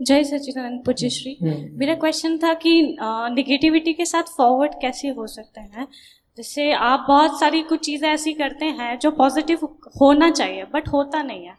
जय 0.00 0.24
सच्चिदानंद 0.24 0.82
पूज्यश्री 0.86 1.36
हम्म। 1.42 1.78
मेरा 1.78 1.94
क्वेश्चन 1.94 2.36
था 2.38 2.52
कि 2.54 2.70
निगेटिविटी 3.34 3.92
के 3.92 4.04
साथ 4.04 4.36
फॉरवर्ड 4.36 4.72
कैसे 4.82 5.08
हो 5.08 5.26
सकते 5.26 5.60
हैं? 5.60 5.86
जैसे 6.36 6.72
आप 6.72 7.04
बहुत 7.08 7.38
सारी 7.40 7.62
कुछ 7.62 7.80
चीज़ें 7.80 8.08
ऐसी 8.08 8.32
करते 8.32 8.66
हैं 8.78 8.98
जो 8.98 9.10
पॉजिटिव 9.10 9.64
होना 10.00 10.30
चाहिए 10.30 10.64
बट 10.74 10.88
होता 10.88 11.22
नहीं 11.22 11.44
है। 11.46 11.56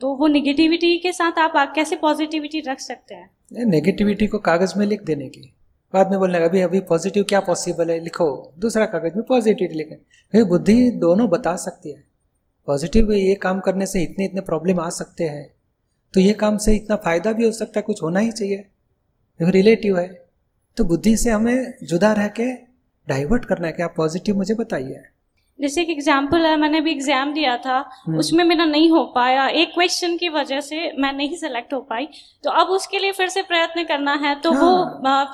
तो 0.00 0.14
वो 0.14 0.26
निगेटिविटी 0.26 0.96
के 0.98 1.12
साथ 1.12 1.38
आप 1.38 1.72
कैसे 1.74 1.96
पॉजिटिविटी 1.96 2.60
रख 2.60 2.80
सकते 2.80 3.14
हैं? 3.14 3.30
नेगेटिविटी 3.66 4.26
को 4.26 4.38
कागज़ 4.38 4.78
में 4.78 4.86
लिख 4.86 5.02
देने 5.02 5.28
की। 5.28 5.52
बाद 5.94 6.10
में 6.10 6.18
बोलने 6.18 6.34
लगा, 6.34 6.44
अभी 6.44 6.60
अभी 6.60 6.80
पॉजिटिव 6.80 7.24
क्या 7.24 7.40
पॉसिबल 7.40 7.90
है? 7.90 7.98
लिखो। 8.00 8.52
दूसरा 8.58 8.86
कागज़ 8.86 9.14
में 9.16 9.24
पॉजिटिव 9.26 9.70
लिखे 9.72 9.94
भाई, 9.94 10.42
बुद्धि 10.44 10.90
दोनों 10.90 11.28
बता 11.28 11.54
सकती 11.56 11.90
है। 11.90 12.04
पॉजिटिव 12.68 13.12
ये 13.12 13.34
काम 13.34 13.60
करने 13.60 13.86
से 13.86 14.02
इतने 14.02 14.24
इतने 14.24 14.40
प्रॉब्लम 14.40 14.80
आ 14.80 14.88
सकते 14.90 15.24
हैं। 15.24 15.50
तो 16.14 16.20
ये 16.20 16.32
काम 16.32 16.56
से 16.56 16.74
इतना 16.76 16.96
फ़ायदा 16.96 17.32
भी 17.32 17.44
हो 17.44 17.52
सकता 17.52 17.78
है, 17.78 17.82
कुछ 17.82 18.02
होना 18.02 18.20
ही 18.20 18.32
चाहिए। 18.32 18.64
रिलेटिव 19.40 19.98
है 19.98 20.08
तो 20.76 20.84
बुद्धि 20.84 21.16
से 21.16 21.30
हमें 21.30 21.74
जुदा 21.82 22.12
रह 22.12 22.28
के 22.30 22.52
डाइवर्ट 23.08 23.44
करना 23.44 23.66
है 23.66 23.72
कि 23.72 23.82
आप 23.82 23.94
पॉजिटिव 23.96 24.36
मुझे 24.36 24.54
बताइए। 24.54 25.02
जैसे 25.58 25.82
एक 25.82 25.90
एग्ज़ाम्पल 25.90 26.46
है 26.46 26.56
मैंने 26.56 26.78
अभी 26.78 26.90
एग्ज़ाम 26.90 27.32
दिया 27.32 27.56
था 27.56 27.90
हम्म। 28.06 28.18
उसमें 28.18 28.44
मेरा 28.44 28.64
नहीं 28.64 28.90
हो 28.90 29.04
पाया। 29.14 29.48
एक 29.48 29.74
क्वेश्चन 29.74 30.16
की 30.16 30.28
वजह 30.28 30.60
से 30.60 30.92
मैं 30.98 31.12
नहीं 31.12 31.36
सेलेक्ट 31.36 31.74
हो 31.74 31.80
पाई। 31.90 32.08
तो 32.44 32.50
अब 32.62 32.68
उसके 32.68 32.98
लिए 32.98 33.12
फिर 33.12 33.28
से 33.28 33.42
प्रयत्न 33.42 33.84
करना 33.84 34.18
है 34.22 34.40
तो 34.40 34.52
वो 34.52 34.84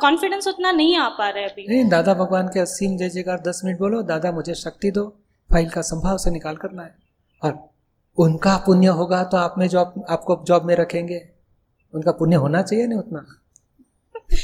कॉन्फिडेंस 0.01 0.49
उतना 0.49 0.73
नहीं 0.73 0.97
आ 0.97 1.09
पा 1.09 1.29
रहा 1.29 1.43
है 1.43 1.49
अभी। 1.49 1.67
नहीं 1.69 1.89
दादा 1.89 2.15
भगवान 2.15 2.49
के 2.49 2.61
असीम 2.61 2.97
जय 2.97 3.09
जयकार 3.09 3.41
दस 3.41 3.63
मिनट 3.65 3.79
बोलो। 3.79 4.03
दादा 4.03 4.33
मुझे 4.33 4.57
शक्ति 4.57 4.91
दो। 4.91 5.17
फ़ाइल 5.51 5.71
का 5.71 5.81
संभाव 5.85 6.19
से 6.19 6.31
निकाल 6.31 6.57
करना 6.57 6.83
है 6.83 6.95
और 7.43 7.69
उनका 8.19 8.57
पुण्य 8.67 8.87
होगा 9.01 9.25
तो 9.25 9.37
आप 9.37 9.55
में 9.59 9.69
जॉब 9.69 10.05
आपको 10.11 10.45
जॉब 10.47 10.65
में 10.65 10.77
रखेंगे 10.77 11.29
उनका 11.95 12.13
पुण्य 12.13 12.37
होना 12.37 12.63
चाहिए 12.63 12.87
ना 12.87 12.99
उतना? 12.99 13.27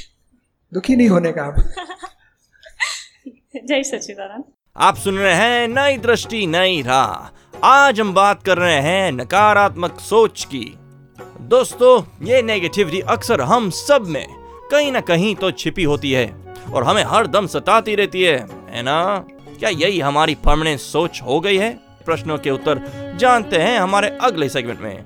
दुखी 0.73 0.97
नहीं 0.97 1.09
होने 1.09 1.33
का 1.33 1.43
आप। 1.43 1.57
जय 3.57 3.83
सच्चिदानंद 3.83 4.45
आप 4.77 4.97
सुन 4.97 5.15
रहे 5.15 5.35
हैं 5.35 5.69
नई 5.69 5.97
दृष्टि, 5.97 6.47
नई 6.47 6.83
राह। 6.83 7.67
आज 7.67 8.01
हम 8.01 8.15
बात 8.15 8.43
कर 8.43 8.59
रहे 8.59 8.81
हैं 8.81 9.13
नकारात्मक 9.13 10.01
सोच 10.01 10.45
की। 10.45 10.79
दोस्तों, 11.41 12.27
ये 12.27 12.43
नेगेटिविटी 12.43 13.01
अक्सर 13.01 13.41
हम 13.41 13.71
सब 13.71 14.07
में 14.07 14.27
कहीं 14.71 14.93
ना 14.93 15.01
कहीं 15.01 15.35
तो 15.35 15.51
छिपी 15.51 15.85
होती 15.85 16.13
है 16.13 16.55
और 16.75 16.85
हमें 16.85 17.05
हर 17.05 17.27
दम 17.27 17.47
सताती 17.47 17.95
रहती 17.95 18.23
है 18.23 18.47
है 18.71 18.83
ना? 18.83 19.25
क्या 19.59 19.71
यही 19.71 20.01
हमारी 20.01 20.35
परमानेंट 20.35 20.81
सोच 20.81 21.23
हो 21.23 21.41
गई 21.41 21.57
है? 21.57 21.71
प्रश्नों 22.07 22.39
के 22.39 22.51
उत्तर 22.51 22.83
जानते 23.21 23.57
हैं 23.57 23.79
हमारे 23.79 24.19
अगले 24.21 24.49
सेगमेंट 24.49 24.81
में। 24.81 25.05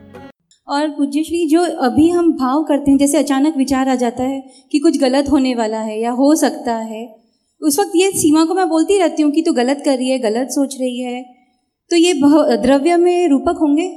और 0.68 0.88
पूज्यश्री 0.88 1.46
जो 1.48 1.62
अभी 1.62 2.10
हम 2.10 2.32
भाव 2.32 2.62
करते 2.62 2.90
हैं, 2.90 2.98
जैसे 2.98 3.18
अचानक 3.18 3.56
विचार 3.56 3.88
आ 3.88 3.94
जाता 3.94 4.22
है 4.22 4.40
कि 4.72 4.78
कुछ 4.78 5.00
गलत 5.00 5.30
होने 5.30 5.54
वाला 5.54 5.78
है 5.78 6.00
या 6.00 6.10
हो 6.10 6.34
सकता 6.34 6.74
है 6.74 7.17
उस 7.62 7.78
वक्त 7.78 7.92
ये 7.96 8.10
सीमा 8.10 8.44
को 8.44 8.54
मैं 8.54 8.68
बोलती 8.68 8.98
रहती 8.98 9.22
हूँ 9.22 9.32
कि 9.32 9.42
तू 9.42 9.50
तो 9.50 9.56
गलत 9.56 9.82
कर 9.84 9.96
रही 9.96 10.10
है, 10.10 10.18
गलत 10.18 10.48
सोच 10.50 10.76
रही 10.80 11.00
है। 11.00 11.22
तो 11.90 11.96
ये 11.96 12.12
द्रव्य 12.56 12.96
में 12.96 13.28
रूपक 13.28 13.58
होंगे? 13.60 13.88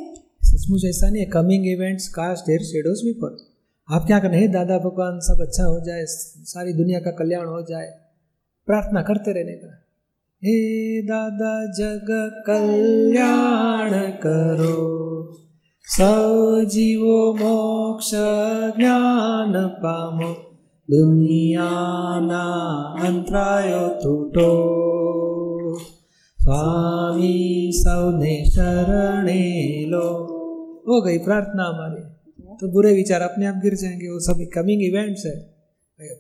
सचमुच 0.44 0.86
ऐसा 0.86 1.10
नहीं 1.10 1.24
है। 1.24 1.30
Coming 1.30 1.68
events 1.68 2.08
cast 2.08 2.50
their 2.50 2.64
shadows 2.64 3.02
भी 3.06 3.14
पर 3.14 3.38
आप 3.90 4.06
क्या 4.08 4.20
कर? 4.20 4.48
दादा 4.48 4.78
भगवान, 4.78 5.20
सब 5.20 5.42
अच्छा 5.42 5.64
हो 5.64 5.80
जाए, 5.80 6.04
सारी 6.06 6.74
दुनिया 6.74 7.00
का 7.00 7.12
कल्याण 7.12 7.48
हो 7.48 7.62
जाए। 7.62 7.88
प्रार्थना 8.68 9.02
करते 9.02 9.32
रहने 9.32 9.54
का। 9.54 9.78
हे 10.44 11.02
दादा 11.02 11.54
जग 11.72 12.08
कल्याण 12.48 13.92
करो। 14.12 14.78
सब 15.88 16.70
जीवो 16.72 17.34
मोक्ष 17.34 18.12
ज्ञान 18.78 19.54
पामो। 19.84 20.51
દુનિયાના 20.91 22.43
અંતરાયો 23.07 23.87
તૂટો 24.03 24.49
स्वामी 26.41 27.31
सौने 27.75 28.35
शरणे 28.47 29.41
लो 29.93 30.03
हो 30.89 31.01
गई 31.07 31.19
प्रार्थना 31.19 31.65
हमारी 31.65 32.03
तो 32.61 32.69
बुरे 32.75 32.93
विचार 32.95 33.21
अपने 33.23 33.47
आप 33.47 33.57
गिर 33.63 33.75
जाएंगे 33.77 34.09
वो 34.09 34.19
सब 34.27 34.43
कमिंग 34.53 34.83
इवेंट्स 34.83 35.25
है 35.27 35.35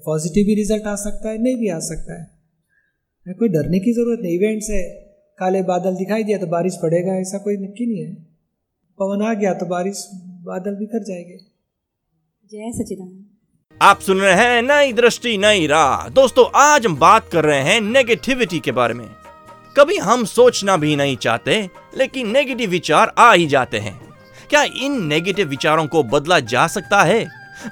पॉजिटिव 0.06 0.46
भी 0.46 0.54
रिजल्ट 0.54 0.86
आ 0.86 0.94
सकता 1.04 1.28
है 1.28 1.42
नहीं 1.42 1.56
भी 1.56 1.68
आ 1.68 1.78
सकता 1.90 2.18
है 2.20 3.34
कोई 3.34 3.48
डरने 3.50 3.80
की 3.80 3.92
जरूरत 3.92 4.20
नहीं 4.22 4.34
इवेंट्स 4.34 4.70
है 4.70 4.82
काले 5.38 5.62
बादल 5.70 5.94
दिखाई 5.96 6.24
दिया 6.24 6.38
तो 6.38 6.46
बारिश 6.48 6.78
पड़ेगा 6.82 7.14
ऐसा 7.20 7.38
कोई 7.46 7.56
नक्की 7.58 7.86
नहीं 7.86 8.02
है 8.02 8.12
पवन 8.98 9.22
आ 9.22 9.32
गया 9.40 9.54
तो 9.62 9.66
बारिश 9.68 10.02
बादल 10.44 10.76
बिखर 10.76 11.04
जाएंगे 11.04 11.38
जय 12.52 12.72
सचिदानंद 12.80 13.24
आप 13.81 13.99
सुन 13.99 14.19
रहे 14.19 14.33
हैं 14.33 14.61
नई 14.61 14.93
दृष्टि, 14.93 15.37
नई 15.37 15.67
राह। 15.67 16.07
दोस्तों, 16.09 16.45
आज 16.55 16.85
हम 16.85 16.95
बात 16.95 17.29
कर 17.31 17.45
रहे 17.45 17.61
हैं 17.61 17.81
नेगेटिविटी 17.81 18.59
के 18.59 18.71
बारे 18.71 18.93
में। 18.93 19.05
कभी 19.77 19.97
हम 19.97 20.25
सोचना 20.25 20.77
भी 20.77 20.95
नहीं 20.95 21.15
चाहते, 21.17 21.69
लेकिन 21.97 22.27
नेगेटिव 22.31 22.69
विचार 22.69 23.13
आ 23.17 23.33
ही 23.33 23.47
जाते 23.47 23.77
हैं। 23.77 24.13
क्या 24.49 24.63
इन 24.63 25.01
नेगेटिव 25.05 25.47
विचारों 25.47 25.87
को 25.87 26.03
बदला 26.03 26.39
जा 26.39 26.67
सकता 26.67 27.01
है? 27.01 27.25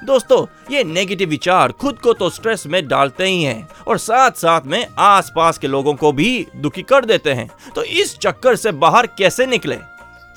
दोस्तों, 0.04 0.46
ये 0.74 0.84
नेगेटिव 0.84 1.28
विचार 1.28 1.72
खुद 1.72 1.98
को 1.98 2.12
तो 2.12 2.30
स्ट्रेस 2.30 2.66
में 2.66 2.88
डालते 2.88 3.24
ही 3.24 3.42
हैं, 3.42 3.68
और 3.86 3.98
साथ 3.98 4.30
साथ 4.30 4.60
में 4.66 4.86
आसपास 4.98 5.58
के 5.58 5.66
लोगों 5.66 5.94
को 5.94 6.12
भी 6.12 6.46
दुखी 6.56 6.82
कर 6.82 7.04
देते 7.04 7.32
हैं। 7.32 7.50
तो 7.74 7.84
इस 7.84 8.16
चक्कर 8.18 8.56
से 8.56 8.72
बाहर 8.72 9.06
कैसे 9.06 9.46
निकले? 9.46 9.78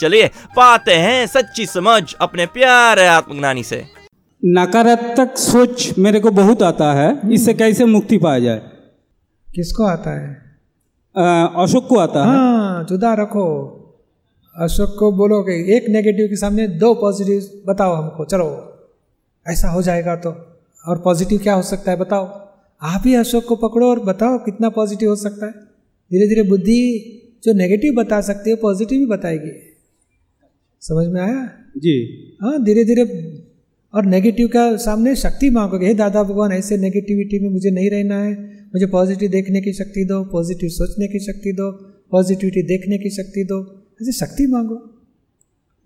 चलिए, 0.02 0.28
पाते 0.56 0.94
हैं 0.94 1.28
सच्ची 1.28 1.66
समझ 1.66 2.14
अपने 2.14 2.46
प्यारे 2.46 3.08
आत्मज्ञानी 3.08 3.64
से। 3.64 4.03
नकारात्मक 4.46 5.38
सोच 5.38 6.00
मेरे 6.00 6.20
को 6.20 6.32
बहुत 6.32 6.64
आता 6.64 6.94
है 6.94 7.34
इससे 7.34 7.54
कैसे 7.54 7.86
मुक्ति 7.86 8.18
पाया 8.18 8.40
जाए? 8.40 8.62
किसको 9.56 9.84
आता 9.84 10.22
है? 10.22 10.34
अशोक 11.64 11.88
को 11.88 11.98
आता 11.98 12.24
हाँ, 12.24 12.34
है 12.34 12.38
हाँ 12.38 12.86
जुदा 12.86 13.14
रखो। 13.14 13.46
अशोक 14.56 14.96
को 15.00 15.12
बोलो 15.12 15.42
कि 15.44 15.74
एक 15.74 15.90
नेगेटिव 15.90 16.28
के 16.28 16.36
सामने 16.36 16.68
दो 16.68 16.94
पॉजिटिव 16.94 17.64
बताओ 17.68 17.94
हमको 17.94 18.26
चलो। 18.26 18.80
ऐसा 19.48 19.70
हो 19.70 19.82
जाएगा 19.82 20.16
तो। 20.16 20.30
और 20.88 20.98
पॉजिटिव 20.98 21.40
क्या 21.40 21.54
हो 21.54 21.62
सकता 21.62 21.92
है 21.92 21.98
बताओ। 21.98 22.26
आप 22.82 23.04
ही 23.06 23.16
अशोक 23.16 23.46
को 23.46 23.56
पकड़ो 23.56 23.90
और 23.90 24.00
बताओ 24.00 24.38
कितना 24.38 24.70
पॉजिटिव 24.70 25.10
हो 25.10 25.16
सकता 25.16 25.46
है। 25.46 25.52
धीरे 26.12 26.28
धीरे 26.28 26.44
बुद्धि 26.44 26.82
जो 27.44 27.54
नेगेटिव 27.54 27.94
बता 27.94 28.22
सकती 28.22 28.50
है 28.50 28.56
पॉजिटिव 28.56 29.00
भी 29.00 29.06
बताएगी। 29.06 29.52
समझ 30.82 31.08
में 31.08 31.22
आया? 31.22 31.50
जी। 31.78 32.18
हाँ 32.42 32.64
धीरे 32.64 32.84
धीरे 32.84 33.04
और 33.94 34.06
नेगेटिव 34.06 34.48
का 34.48 34.76
सामने 34.76 35.16
शक्ति 35.16 35.50
मांगोगे 35.50 35.88
हे 35.88 35.94
दादा 35.94 36.24
भगवान 36.24 36.52
ऐसे 36.52 36.78
नेगेटिविटी 36.78 37.40
में 37.40 37.50
मुझे 37.50 37.72
नहीं 37.72 37.90
रहना 37.90 38.24
है। 38.24 38.54
मुझे 38.66 38.86
पॉजिटिव 38.86 39.32
देखने 39.32 39.62
की 39.62 39.74
शक्ति 39.74 40.06
दो 40.06 40.24
पॉजिटिव 40.24 40.70
सोचने 40.70 41.08
की 41.08 41.20
शक्ति 41.20 41.52
दो 41.54 41.72
पॉजिटिविटी 42.12 42.64
देखने 42.64 42.98
की 42.98 43.10
शक्ति 43.10 43.44
दो। 43.44 43.84
ऐसे 44.02 44.12
शक्ति 44.12 44.48
मांगो। 44.48 45.02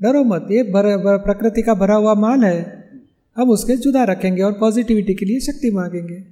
डरो 0.02 0.24
मत 0.24 0.48
ये 0.52 0.64
भर, 0.64 0.98
भर, 0.98 1.18
प्रकृति 1.18 1.62
का 1.62 1.74
भरा 1.74 1.96
हुआ 1.96 2.14
माल 2.14 2.44
है। 2.44 2.90
हम 3.38 3.50
उसके 3.50 3.76
जुदा 3.76 4.04
रखेंगे 4.04 4.42
और 4.42 4.52
पॉजिटिविटी 4.52 5.14
के 5.14 5.26
लिए 5.26 5.40
शक्ति 5.40 5.72
मांगेंगे। 5.72 6.24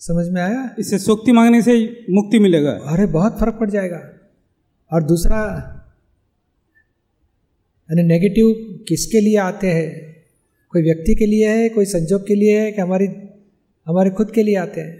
समझ 0.00 0.28
में 0.28 0.42
आया? 0.42 0.74
इससे 0.78 0.98
शक्ति 0.98 1.32
मांगने 1.32 1.62
से 1.62 2.04
मुक्ति 2.10 2.38
मिलेगा। 2.38 2.70
अरे 2.70 3.06
बहुत 3.06 3.38
फ़र्क 3.40 3.56
पड़ 3.60 3.70
जाएगा। 3.70 4.10
और 4.92 5.02
दूसरा 5.02 5.36
यानी 7.90 8.02
नेगेटिव 8.02 8.54
किसके 8.88 9.20
लिए 9.20 9.36
आते 9.36 9.66
हैं? 9.66 10.09
कोई 10.72 10.82
व्यक्ति 10.82 11.14
के 11.14 11.26
लिए 11.26 11.48
है 11.48 11.68
कोई 11.68 11.84
संजोग 11.84 12.26
के 12.26 12.34
लिए 12.34 12.58
है 12.60 12.70
कि 12.72 12.80
हमारी 12.80 13.06
हमारे 13.86 14.10
खुद 14.10 14.30
के 14.30 14.42
लिए 14.42 14.56
आते 14.56 14.80
हैं? 14.80 14.96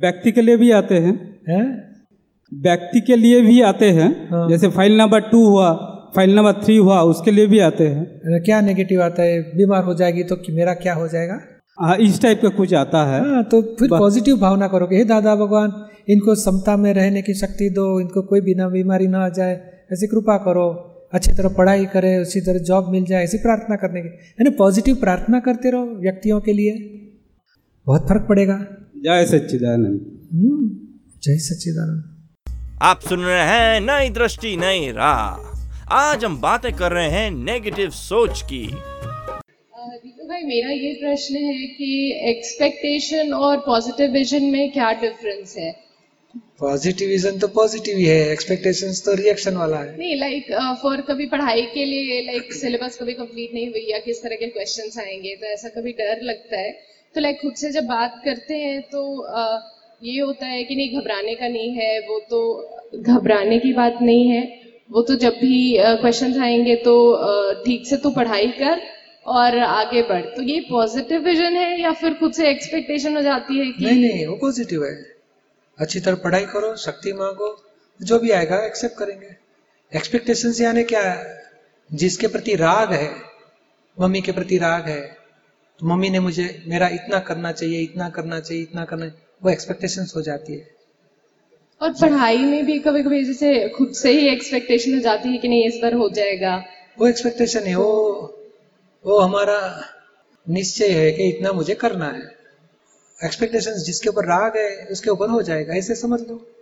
व्यक्ति 0.00 0.32
के 0.32 0.42
लिए 0.42 0.56
भी 0.56 0.70
आते 0.70 0.94
हैं। 0.94 1.12
हैं? 1.48 1.64
व्यक्ति 2.52 3.00
के 3.00 3.16
लिए 3.16 3.40
भी 3.40 3.60
आते 3.60 3.90
हैं। 3.90 4.08
हाँ। 4.30 4.48
जैसे 4.48 4.68
फ़ाइल 4.68 4.96
नंबर 4.96 5.20
टू 5.20 5.44
हुआ 5.46 5.72
फ़ाइल 6.16 6.34
नंबर 6.34 6.52
थ्री 6.64 6.76
हुआ 6.76 7.00
उसके 7.02 7.30
लिए 7.30 7.46
भी 7.46 7.58
आते 7.58 7.86
हैं। 7.86 8.42
क्या 8.44 8.60
नेगेटिव 8.60 9.02
आता 9.02 9.22
है? 9.22 9.40
बीमार 9.56 9.84
हो 9.84 9.94
जाएगी 9.94 10.22
तो 10.22 10.36
कि 10.36 10.52
मेरा 10.52 10.74
क्या 10.74 10.94
हो 10.94 11.08
जाएगा? 11.08 11.38
हाँ 11.78 11.96
इस 11.98 12.20
टाइप 12.22 12.40
का 12.42 12.48
कुछ 12.48 12.74
आता 12.74 13.04
है। 13.04 13.20
हाँ 13.20 13.42
तो 13.44 13.60
फिर 13.78 13.88
पॉजिटिव 13.88 14.36
भावना 14.36 14.68
करोगे 14.68 14.96
हे 14.96 15.04
दादा 15.04 15.34
भगवान 15.36 15.72
इनको 16.08 16.34
समता 16.34 16.76
में 16.76 16.92
रहने 16.94 17.22
की 17.22 17.34
शक्ति 17.34 17.68
दो 17.70 17.88
इनको 18.00 18.22
कोई 18.22 18.40
बिना 18.40 18.68
बीमारी 18.68 19.06
ना 19.06 19.24
आ 19.24 19.28
जाए 19.28 19.54
ऐसी 19.92 20.06
कृपा 20.06 20.36
करो। 20.38 20.68
अच्छी 21.12 21.32
तरह 21.32 21.48
पढ़ाई 21.48 21.84
करे 21.84 22.18
उसी 22.18 22.40
तरह 22.40 22.58
जॉब 22.58 22.88
मिल 22.88 23.04
जाए 23.04 23.24
ऐसी 23.24 23.38
प्रार्थना 23.38 23.76
करने 23.76 24.00
की। 24.00 24.08
यानी 24.08 24.50
पॉजिटिव 24.50 24.94
प्रार्थना 24.94 25.40
करते 25.40 25.70
रहो 25.70 25.84
व्यक्तियों 25.84 26.40
के 26.40 26.52
लिए। 26.52 26.72
बहुत 27.86 28.08
फ़र्क 28.08 28.26
पड़ेगा। 28.28 28.66
जय 28.96 29.26
सच्चिदानंद। 29.26 30.28
हम्म, 30.32 30.70
जय 31.22 31.36
सच्चिदानंद। 31.38 32.12
आप 32.82 33.00
सुन 33.00 33.20
रहे 33.20 33.42
हैं 33.42 33.80
नई 33.80 34.10
दृष्टि 34.10 34.56
नई 34.56 34.92
राह। 34.92 35.56
आज 35.92 36.24
हम 36.24 36.40
बातें 36.40 36.72
कर 36.72 36.92
रहे 36.92 37.08
हैं 37.08 37.30
नेगेटिव 37.30 37.90
सोच 37.90 38.42
की। 38.42 38.66
दीपक 38.66 40.28
भाई 40.28 40.42
मेरा 40.42 40.70
ये 40.70 40.94
प्रश्न 40.94 41.34
है 41.34 41.66
कि 41.66 42.20
एक्सपेक्टेशन 42.24 43.32
और 43.32 43.56
पॉजिटिव 43.56 44.10
विजन 44.10 44.42
में 44.42 44.72
क्या 44.72 44.92
डिफरेंस 44.92 45.54
है? 45.58 45.85
पॉजिटिविज्म 46.60 47.38
तो 47.38 47.48
पॉजिटिव 47.54 47.96
ही 47.98 48.04
है 48.04 48.32
एक्सपेक्टेशंस 48.32 49.04
तो 49.04 49.14
रिएक्शन 49.14 49.56
वाला 49.56 49.78
है। 49.78 49.96
नहीं 49.98 50.16
लाइक 50.16 50.52
फॉर 50.82 51.00
कभी 51.08 51.26
पढ़ाई 51.28 51.62
के 51.74 51.84
लिए 51.84 52.20
लाइक 52.26 52.52
सिलेबस 52.52 52.98
कभी 53.00 53.12
कंप्लीट 53.14 53.54
नहीं 53.54 53.68
हुई 53.68 53.86
या 53.90 53.98
किस 53.98 54.22
तरह 54.22 54.36
के 54.36 54.46
क्वेश्चंस 54.46 54.98
आएँगे 54.98 55.34
तो 55.36 55.46
ऐसा 55.46 55.68
कभी 55.70 55.92
डर 55.92 56.22
लगता 56.22 56.60
है। 56.60 56.70
तो 57.14 57.20
लाइक 57.20 57.40
खुद 57.42 57.54
से 57.54 57.70
जब 57.72 57.84
बात 57.86 58.20
करते 58.24 58.54
हैं 58.54 58.80
तो 58.82 59.02
uh, 59.38 59.58
ये 60.02 60.20
होता 60.20 60.46
है 60.46 60.62
कि 60.64 60.74
नहीं 60.76 61.00
घबराने 61.00 61.34
का 61.34 61.48
नहीं 61.48 61.70
है 61.72 61.98
वो 62.08 62.18
तो 62.30 62.40
घबराने 62.94 63.58
की 63.58 63.72
बात 63.72 63.98
नहीं 64.02 64.28
है। 64.28 64.42
वो 64.90 65.02
तो 65.02 65.14
जब 65.16 65.38
भी 65.40 65.56
क्वेश्चंस 66.00 66.38
आएँगे 66.38 66.76
तो 66.84 66.94
uh, 67.24 67.64
ठीक 67.66 67.86
से 67.86 67.96
तो 67.96 68.10
पढ़ाई 68.10 68.46
कर 68.58 68.82
और 69.26 69.58
आगे 69.58 70.02
बढ़। 70.02 70.24
तो 70.36 70.42
ये 70.42 70.60
पॉजिटिव 70.70 71.20
विजन 71.20 71.56
है 71.56 71.80
या 71.80 71.92
फिर 71.92 72.14
खुद 72.14 72.32
से 72.32 72.48
एक्सपेक्टेशन 72.50 73.16
हो 73.16 73.22
जाती 73.22 73.58
है 73.58 73.70
कि 73.72 73.84
नहीं 73.84 74.00
नहीं 74.00 74.26
वो 74.26 74.36
पॉजिटिव 74.36 74.84
है। 74.84 74.94
अच्छी 75.78 76.00
तरह 76.00 76.14
पढ़ाई 76.14 76.44
करो 76.46 76.74
शक्ति 76.76 77.12
मांगो 77.12 77.48
जो 78.00 78.18
भी 78.18 78.30
आएगा 78.30 78.64
एक्सेप्ट 78.66 78.98
करेंगे। 78.98 79.34
एक्सपेक्टेशन 79.92 80.52
से 80.52 80.64
यानी 80.64 80.84
क्या 80.84 81.02
है? 81.02 81.42
जिसके 81.90 82.26
प्रति 82.26 82.54
राग 82.56 82.92
है 82.92 83.10
मम्मी 83.98 84.20
के 84.20 84.32
प्रति 84.32 84.58
राग 84.58 84.88
है 84.88 85.00
तो 85.80 85.86
मम्मी 85.86 86.10
ने 86.10 86.20
मुझे 86.20 86.46
मेरा 86.68 86.88
इतना 86.88 87.18
करना 87.18 87.52
चाहिए 87.52 87.80
इतना 87.80 88.08
करना 88.08 88.40
चाहिए 88.40 88.62
इतना 88.62 88.84
करना 88.84 89.06
वो 89.42 89.50
एक्सपेक्टेशन 89.50 90.06
हो 90.16 90.22
जाती 90.22 90.52
है। 90.52 90.68
और 91.80 91.92
पढ़ाई 91.92 92.38
में 92.38 92.64
भी 92.66 92.78
कभी 92.78 93.02
कभी 93.02 93.24
जैसे 93.24 93.68
खुद 93.68 93.92
से 93.92 94.12
ही 94.12 94.28
एक्सपेक्टेशन 94.28 94.94
हो 94.94 95.00
जाती 95.00 95.28
है 95.28 95.38
कि 95.38 95.48
नहीं 95.48 95.66
इस 95.66 95.78
बार 95.82 95.94
हो 95.94 96.08
जाएगा। 96.08 96.56
वो 96.98 97.08
एक्सपेक्टेशन 97.08 97.62
है 97.62 97.74
वो 97.74 97.92
वो 99.04 99.18
हमारा 99.18 99.58
निश्चय 100.46 100.88
है 100.90 101.10
कि 101.12 101.28
इतना 101.28 101.52
मुझे 101.52 101.74
करना 101.74 102.06
है। 102.06 102.35
एक्सपेक्टेशंस 103.24 103.76
जिसके 103.76 104.08
ऊपर 104.08 104.24
राग 104.24 104.56
है, 104.56 104.86
उसके 104.90 105.10
ऊपर 105.10 105.28
हो 105.28 105.42
जाएगा, 105.42 105.74
ऐसे 105.74 105.94
समझ 105.94 106.20
लो। 106.20 106.52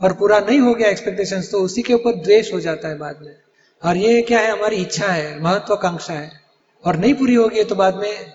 और 0.00 0.12
पूरा 0.12 0.38
नहीं 0.40 0.58
हो 0.60 0.74
गया 0.74 0.88
एक्सपेक्टेशंस 0.88 1.50
तो 1.50 1.60
उसी 1.60 1.82
के 1.82 1.94
ऊपर 1.94 2.14
द्वेष 2.14 2.52
हो 2.52 2.60
जाता 2.60 2.88
है 2.88 2.98
बाद 2.98 3.20
में। 3.22 3.36
और 3.84 3.96
ये 3.96 4.22
क्या 4.22 4.38
है? 4.38 4.50
हमारी 4.50 4.76
इच्छा 4.76 5.06
है, 5.06 5.40
महत्वाकांक्षा 5.40 6.14
है। 6.14 6.40
और 6.84 6.96
नहीं 6.96 7.14
पूरी 7.14 7.34
होगी 7.34 7.64
तो 7.64 7.74
बाद 7.74 7.96
में 7.96 8.32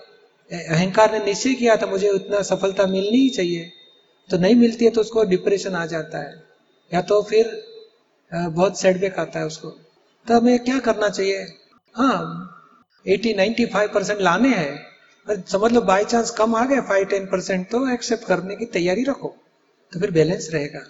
अहंकार 0.52 1.12
ने 1.12 1.24
निश्चय 1.24 1.54
किया 1.54 1.76
था, 1.76 1.86
मुझे 1.86 2.08
उतना 2.08 2.42
सफलता 2.42 2.86
मिलनी 2.86 3.18
ही 3.18 3.28
चाहिए। 3.28 3.72
तो 4.30 4.38
नहीं 4.38 4.54
मिलती 4.54 4.84
है 4.84 4.90
तो 4.90 5.00
उसको 5.00 5.24
डिप्रेशन 5.24 5.74
आ 5.74 5.86
जाता 5.86 6.18
है। 6.18 6.42
या 6.94 7.02
तो 7.02 7.22
फिर 7.22 7.64
बहुत 8.34 8.80
सेटबैक 8.80 9.18
आता 9.18 9.38
है 9.38 9.46
उसको। 9.46 9.68
तो 10.28 10.36
हमें 10.36 10.58
क्या 10.58 10.78
करना 10.78 11.08
चाहिए? 11.08 11.46
हाँ 11.94 12.48
80 13.08 13.34
95 13.34 13.88
परसेंट 13.94 14.20
लाने 14.20 14.48
हैं। 14.48 14.91
समझ 15.26 15.72
लो 15.72 15.80
बाई 15.80 16.04
चांस 16.04 16.30
कम 16.30 16.54
आ 16.54 16.64
गए 16.64 16.80
फाइव 16.80 17.04
टेन 17.04 17.26
परसेंट 17.26 17.66
तो 17.70 17.92
एक्सेप्ट 17.92 18.24
करने 18.24 18.56
की 18.56 18.64
तैयारी 18.64 19.04
रखो 19.04 19.28
तो 19.92 20.00
फिर 20.00 20.10
बैलेंस 20.10 20.48
रहेगा। 20.52 20.80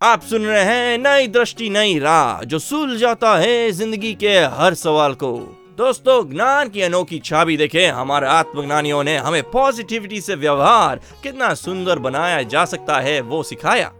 आप 0.00 0.22
सुन 0.22 0.44
रहे 0.44 0.62
हैं 0.64 0.98
नई 0.98 1.26
दृष्टि, 1.26 1.68
नई 1.70 1.98
राह, 1.98 2.42
जो 2.44 2.58
सुलझाता 2.58 3.36
है 3.38 3.70
ज़िंदगी 3.72 4.14
के 4.14 4.38
हर 4.54 4.74
सवाल 4.74 5.14
को। 5.14 5.32
दोस्तों, 5.78 6.30
ज्ञान 6.30 6.68
की 6.68 6.82
अनोखी 6.82 7.18
छवि 7.18 7.56
देखे, 7.56 7.86
हमारे 7.86 8.26
आत्मज्ञानियों 8.26 9.02
ने 9.04 9.16
हमें 9.16 9.42
पॉजिटिविटी 9.50 10.20
से 10.20 10.34
व्यवहार 10.34 11.00
कितना 11.22 11.52
सुंदर 11.54 11.98
बनाया 11.98 12.42
जा 12.42 12.64
सकता 12.64 13.00
है, 13.00 13.20
वो 13.20 13.42
सिखाया। 13.42 13.92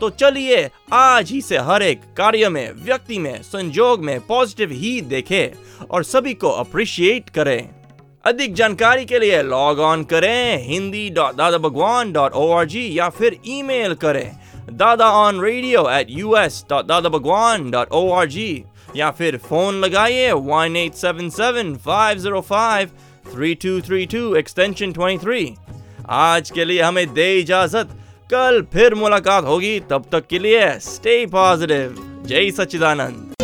तो 0.00 0.10
चलिए, 0.10 0.70
आज 0.92 1.30
ही 1.30 1.40
से 1.40 1.58
हर 1.58 1.82
एक 1.82 2.00
कार्य 2.16 2.48
में, 2.48 2.72
व्यक्ति 2.84 3.18
में, 3.18 3.42
संजोग 3.42 4.04
में 4.04 4.18
पॉजिटिव 4.20 4.70
ही 4.72 5.00
देखें, 5.00 5.86
और 5.86 6.04
सभी 6.04 6.34
को 6.34 6.48
अप्रिशिएट 6.48 7.30
करें। 7.30 7.79
अधिक 8.24 8.54
जानकारी 8.54 9.04
के 9.04 9.18
लिए 9.18 9.42
लॉग 9.42 9.78
ऑन 9.80 10.02
करें, 10.04 10.66
Hindi 10.66 11.08
dot 11.10 11.34
Dada 11.34 11.58
Bhagwan 11.58 12.10
dot 12.12 12.32
O 12.32 12.50
R 12.52 12.64
G 12.64 12.82
या 12.98 13.08
फिर 13.08 13.36
ईमेल 13.48 13.94
करें 14.02 14.30
Dada 14.72 15.06
on 15.20 15.40
radio 15.40 15.88
at 15.90 16.06
U 16.10 16.34
S 16.36 16.64
dot 16.70 16.86
Dada 16.86 17.08
Bhagwan 17.08 17.70
dot 17.70 17.92
O 17.92 18.10
R 18.14 18.26
G 18.28 18.64
या 18.96 19.10
फिर 19.10 19.36
फ़ोन 19.48 19.80
लगाइए 19.84 20.30
one 20.32 20.76
eight 20.76 20.94
seven 20.94 21.28
seven 21.30 21.74
five 21.86 22.18
zero 22.18 22.40
five 22.50 22.90
three 23.32 23.54
two 23.64 23.80
three 23.88 24.04
two 24.14 24.34
extension 24.36 24.92
twenty 24.92 25.24
three 25.24 25.54
आज 26.20 26.50
के 26.50 26.64
लिए 26.64 26.82
हमें 26.82 27.06
दे 27.14 27.32
इजाज़त। 27.38 27.96
कल 28.30 28.60
फिर 28.72 28.94
मुलाकात 28.94 29.44
होगी। 29.44 29.78
तब 29.90 30.04
तक 30.12 30.26
के 30.30 30.38
लिए 30.38 30.68
स्टे 30.80 31.24
पॉजिटिव 31.32 32.22
जय 32.26 32.50
सच्चिदानंद। 32.50 33.34